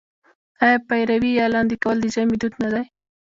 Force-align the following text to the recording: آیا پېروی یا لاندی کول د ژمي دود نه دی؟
آیا 0.63 0.77
پېروی 0.87 1.31
یا 1.39 1.45
لاندی 1.53 1.77
کول 1.83 1.97
د 2.01 2.05
ژمي 2.15 2.37
دود 2.39 2.53
نه 2.63 2.69
دی؟ 2.73 2.83